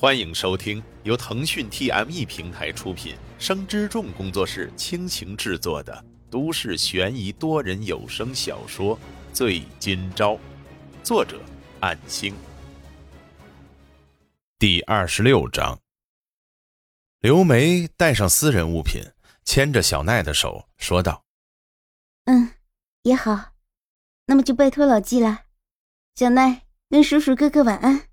[0.00, 8.96] 欢迎收听由腾讯 TME 平台出品、生之众工作室倾情制作的都市悬疑多人有声小说
[9.32, 10.34] 《醉今朝》，
[11.02, 11.40] 作者：
[11.80, 12.32] 暗星。
[14.56, 15.76] 第二十六章。
[17.18, 19.02] 刘梅带上私人物品，
[19.44, 21.24] 牵着小奈的手说道
[22.26, 22.50] ：“嗯，
[23.02, 23.54] 也好，
[24.26, 25.46] 那么就拜托老纪了。
[26.14, 28.07] 小奈跟叔叔哥哥晚安。”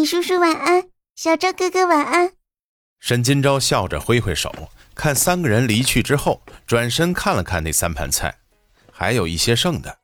[0.00, 2.30] 李叔叔晚安，小赵哥哥晚安。
[3.00, 8.32] 沈金钊笑着挥挥手，看三个人离去之后，转身看了看那三盘菜，
[8.92, 9.98] 还有一些剩的，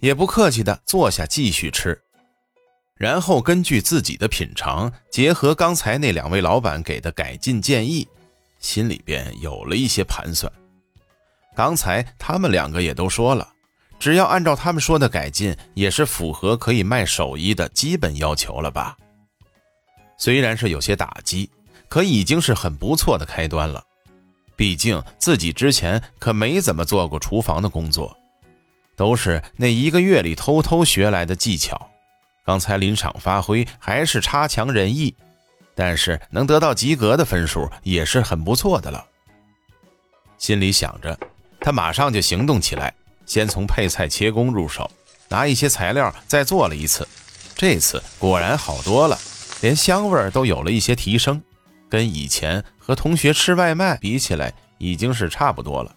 [0.00, 1.98] 也不客气的坐下继续吃。
[2.94, 8.06] 然后根据自己的品尝，结合刚才那两位老板给的改进建议，
[8.58, 10.52] 心里边有了一些盘算。
[11.56, 13.48] 刚才他们两个也都说了，
[13.98, 18.94] 只要按照他们说的改进，也是符合可以卖手艺的基本要求了吧。
[20.18, 21.48] 虽然是有些打击，
[21.88, 23.82] 可已经是很不错的开端了。
[24.56, 28.14] 毕竟自己之前可没怎么做过厨房的工作，
[28.96, 31.88] 都是那一个月里偷偷学来的技巧。
[32.44, 35.14] 刚才临场发挥还是差强人意，
[35.74, 39.06] 但是能得到及格的分数也是很不错的了。
[40.38, 41.18] 心里想着，
[41.60, 42.94] 他马上就行动起来，
[43.26, 44.90] 先从配菜切工入手，
[45.28, 47.06] 拿一些材料再做了一次。
[47.54, 49.17] 这次果然好多了。
[49.60, 51.42] 连香味都有了一些提升，
[51.88, 55.94] 跟以前和同学吃外卖比起来，已经是差不多了。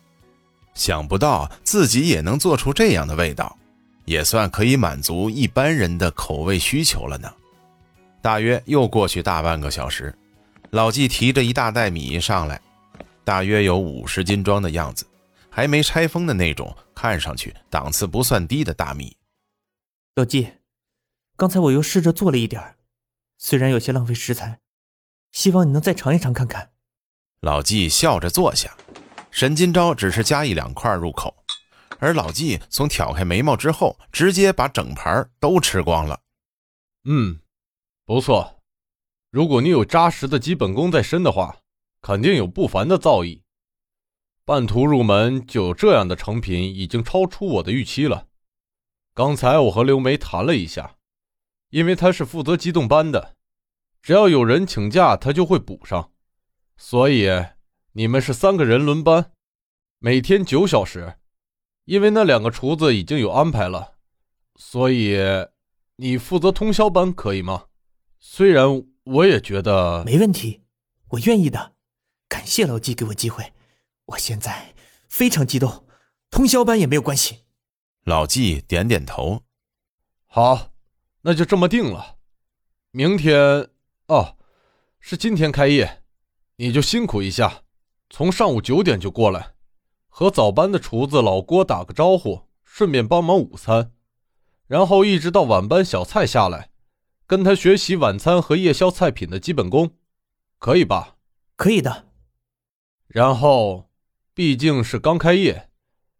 [0.73, 3.57] 想不到自己也能做出这样的味道，
[4.05, 7.31] 也算可以满足一般人的口味需求了呢。
[8.21, 10.15] 大约又过去大半个小时，
[10.69, 12.59] 老纪提着一大袋米上来，
[13.23, 15.05] 大约有五十斤装的样子，
[15.49, 19.15] 还没拆封的那种，看上去档次不算低的大米。
[20.15, 20.47] 老纪，
[21.35, 22.75] 刚才我又试着做了一点儿。
[23.43, 24.59] 虽然有些浪费食材，
[25.31, 26.73] 希望你能再尝一尝看看。
[27.39, 28.77] 老纪笑着坐下，
[29.31, 31.43] 沈金钊只是夹一两块入口，
[31.97, 36.21] 而老纪从挑开眉毛之后，直接把整盘都吃光了。
[37.05, 37.39] 嗯，
[38.05, 38.61] 不错。
[39.31, 41.57] 如果你有扎实的基本功在身的话，
[41.99, 43.41] 肯定有不凡的造诣。
[44.45, 48.27] 半途入门就有这样的成品，已经超出我的预期了。
[49.15, 50.97] 刚才我和刘梅谈了一下。
[51.71, 53.35] 因为他是负责机动班的，
[54.01, 56.11] 只要有人请假，他就会补上。
[56.77, 57.27] 所以
[57.93, 59.31] 你们是三个人轮班，
[59.99, 61.17] 每天九小时。
[61.85, 63.95] 因为那两个厨子已经有安排了，
[64.55, 65.17] 所以
[65.95, 67.65] 你负责通宵班可以吗？
[68.19, 70.61] 虽然我也觉得没问题，
[71.09, 71.73] 我愿意的。
[72.29, 73.53] 感谢老纪给我机会，
[74.05, 74.73] 我现在
[75.09, 75.85] 非常激动，
[76.29, 77.39] 通宵班也没有关系。
[78.03, 79.43] 老纪点点头，
[80.27, 80.70] 好。
[81.23, 82.17] 那就这么定了，
[82.91, 83.69] 明天
[84.07, 84.37] 哦，
[84.99, 86.01] 是今天开业，
[86.55, 87.63] 你就辛苦一下，
[88.09, 89.53] 从上午九点就过来，
[90.09, 93.93] 和早班的厨子老郭打个招呼，顺便帮忙午餐，
[94.65, 96.71] 然后一直到晚班小蔡下来，
[97.27, 99.97] 跟他学习晚餐和夜宵菜品的基本功，
[100.57, 101.17] 可以吧？
[101.55, 102.07] 可以的。
[103.07, 103.91] 然后，
[104.33, 105.69] 毕竟是刚开业，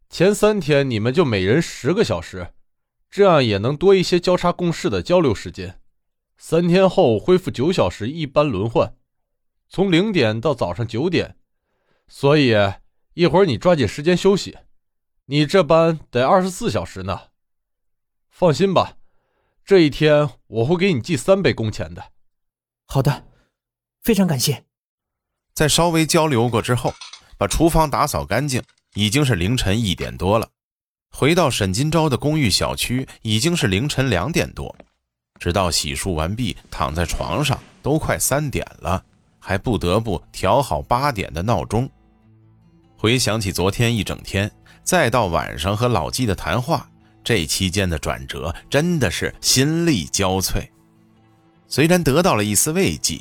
[0.08, 2.54] 前三天你们就每人十个小时。
[3.12, 5.78] 这样也能多一些交叉共事的交流时间。
[6.38, 8.96] 三天后恢复九小时一班轮换，
[9.68, 11.36] 从零点到早上九点。
[12.08, 12.54] 所以
[13.12, 14.56] 一会儿你抓紧时间休息。
[15.26, 17.28] 你这班得二十四小时呢。
[18.30, 18.96] 放心吧，
[19.62, 22.12] 这一天我会给你记三倍工钱的。
[22.86, 23.26] 好的，
[24.00, 24.64] 非常感谢。
[25.52, 26.94] 在稍微交流过之后，
[27.36, 28.62] 把厨房打扫干净，
[28.94, 30.48] 已经是凌晨一点多了。
[31.12, 34.74] 回到沈金钊的公寓小区，已经是凌晨两点多。
[35.38, 39.04] 直到洗漱完毕，躺在床上都快三点了，
[39.38, 41.88] 还不得不调好八点的闹钟。
[42.96, 44.50] 回想起昨天一整天，
[44.82, 46.88] 再到晚上和老纪的谈话，
[47.22, 50.66] 这期间的转折真的是心力交瘁。
[51.68, 53.20] 虽然得到了一丝慰藉。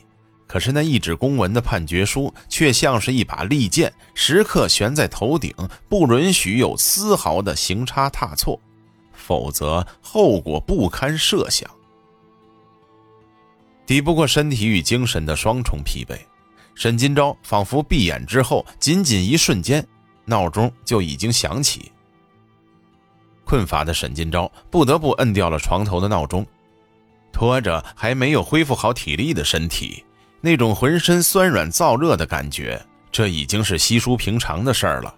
[0.51, 5.55] 可是那一纸公文的判决书，却像是一把利剑，时刻悬在头顶，
[5.87, 8.59] 不允许有丝毫的行差踏错，
[9.13, 11.71] 否则后果不堪设想。
[13.85, 16.19] 抵不过身体与精神的双重疲惫，
[16.75, 19.87] 沈金钊仿佛闭眼之后，仅仅一瞬间，
[20.25, 21.93] 闹钟就已经响起。
[23.45, 26.45] 困乏的沈金钊不得不摁掉了床头的闹钟，
[27.31, 30.03] 拖着还没有恢复好体力的身体。
[30.41, 35.15] 那种浑身酸软燥热的感觉，这已经是稀疏平常的事儿了。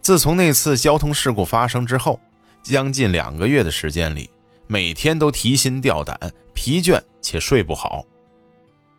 [0.00, 2.20] 自从那次交通事故发生之后，
[2.62, 4.30] 将近两个月的时间里，
[4.66, 6.18] 每天都提心吊胆、
[6.54, 8.04] 疲倦且睡不好，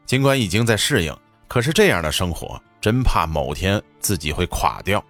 [0.06, 1.16] 尽管已经在适应，
[1.48, 5.04] 可是这样的生活，真怕某天自己会垮掉。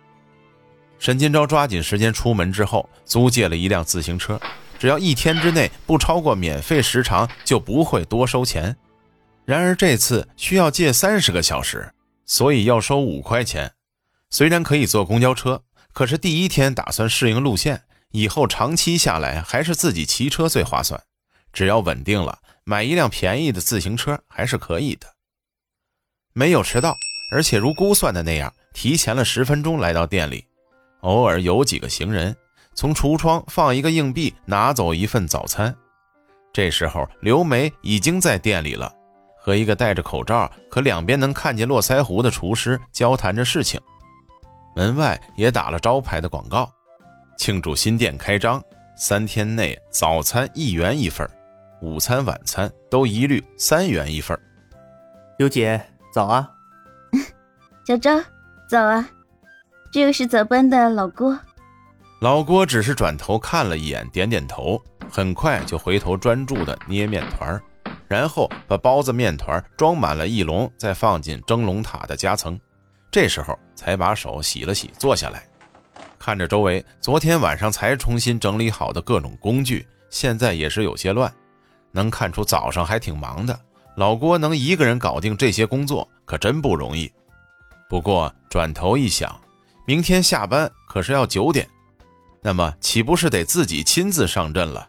[1.00, 4.40] 沈金钊抓紧时间出门之后，租借了一辆自行车，
[4.78, 8.76] 只要一天之内不超过免费时长，就不会多收钱。
[9.46, 11.94] 然而这次需要借三十个小时，
[12.26, 13.74] 所以要收五块钱。
[14.30, 15.64] 虽然可以坐公交车，
[15.94, 21.02] 可是第一天打算适应路线，以后长期下来还是自己骑车最划算。
[21.54, 25.08] 只要稳定了，买一辆便宜的自行车还是可以的。
[26.34, 26.96] 没有迟到，
[27.32, 30.44] 而且如估算的那样，提前了十分钟来到店里。
[31.02, 32.36] 偶尔有几个行人
[32.74, 35.74] 从橱窗放一个硬币，拿走一份早餐。
[36.52, 38.92] 这时候刘梅已经在店里了，
[39.46, 43.80] 和一个戴着口罩可两边能看见络腮胡的厨师交谈着事情。
[44.76, 46.68] 门外也打了招牌的广告，
[47.38, 48.60] 庆祝新店开张，
[48.98, 51.30] 三天内早餐一元一份，
[51.80, 54.36] 午餐晚餐都一律三元一份。
[55.38, 55.80] 刘姐
[56.12, 56.50] 早啊，
[57.86, 58.10] 小周
[58.68, 59.08] 早啊。
[59.92, 61.38] 这个是早班的老郭，
[62.20, 67.62] 老郭只是转头看了一眼，点点头，很快就回头专注的捏面团，
[68.16, 72.58] 然后把包子面团装满了一笼，再放进蒸笼塔的夹层。
[73.12, 75.46] 这时候才把手洗了洗，坐下来，
[76.18, 81.30] 看着周围昨天晚上才重新整理好的各种工具，现在也是有些乱。
[81.92, 83.60] 能看出早上还挺忙的，
[83.98, 87.12] 老郭能一个人搞定这些工作，可真不容易。
[87.90, 89.38] 不过转头一想。
[89.88, 91.70] 明天下班可是要九点，
[92.42, 94.88] 那么岂不是得自己亲自上阵了？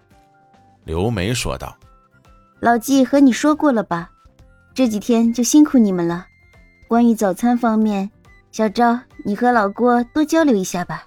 [0.85, 1.77] 刘梅说道
[2.61, 4.11] ：“老纪和你说过了吧？
[4.75, 6.27] 这几天就辛苦你们了。
[6.89, 8.11] 关于早餐方面，
[8.51, 11.07] 小昭，你和老郭多交流一下吧。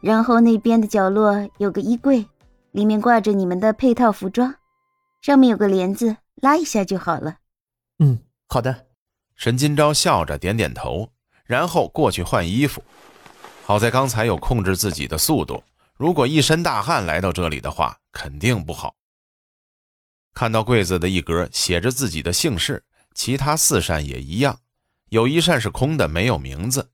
[0.00, 2.26] 然后那边的角落有个衣柜，
[2.70, 4.54] 里面挂着你们的配套服装，
[5.20, 7.36] 上面有个帘子，拉一下就好了。”
[8.00, 8.18] 嗯，
[8.48, 8.86] 好的。
[9.36, 11.10] 沈金钊笑着点点头，
[11.44, 12.82] 然后过去换衣服。
[13.64, 15.62] 好在刚才有控制自己的速度，
[15.96, 18.94] 如果一身大汗来到这里的话，肯定不好。
[20.34, 22.84] 看到柜子的一格写着自己的姓氏，
[23.14, 24.60] 其他四扇也一样，
[25.10, 26.90] 有一扇是空的，没有名字。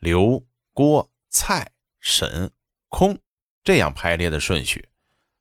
[0.00, 2.50] 刘、郭、蔡、沈、
[2.88, 3.18] 空，
[3.62, 4.88] 这样排列的顺序，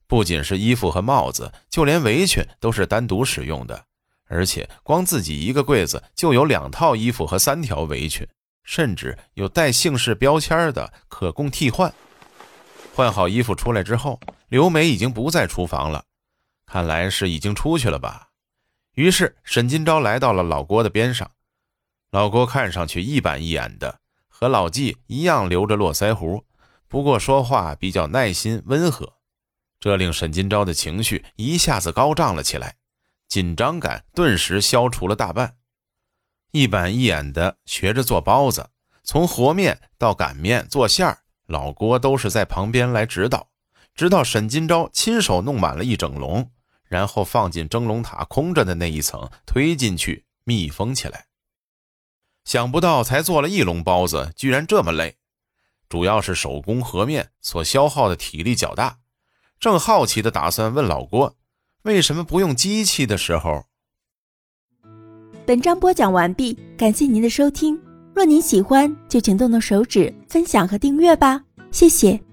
[0.08, 3.86] 不仅是衣服和帽子，就连围裙都是单独使用的，
[4.28, 8.28] 而且光自己一个柜子就有两套衣服和三条围裙。
[8.66, 11.94] 甚至有带姓氏标签的，可供替换。
[12.96, 16.06] 换好衣服出来之后，刘梅已经不在厨房了，
[16.66, 18.30] 看来是已经出去了吧。
[18.94, 21.32] 于是沈金钊来到了老郭的边上，
[22.12, 26.46] 老郭看上去一板一眼的，和老纪一样留着络腮胡，
[26.88, 29.14] 不过说话比较耐心温和，
[29.80, 32.76] 这令沈金钊的情绪一下子高涨了起来，
[33.28, 35.58] 紧张感顿时消除了大半。
[36.52, 38.70] 一板一眼的学着做包子，
[39.04, 43.50] 从和面到擀面、做馅儿，老郭都是在旁边来指导。
[43.96, 46.50] 直到沈金钊亲手弄满了一整笼，
[46.86, 51.26] 然后放进蒸笼塔空着的那一层，推进去密封起来。
[52.44, 55.18] 想不到才做了一笼包子，居然这么累，
[55.88, 58.98] 主要是手工和面所消耗的体力较大。
[59.60, 61.38] 正好奇的打算问老郭，
[61.84, 63.66] 为什么不用机器的时候。
[65.46, 67.80] 本章播讲完毕，感谢您的收听。
[68.16, 72.33] 若您喜欢，就请动动手指分享和订阅吧，谢谢。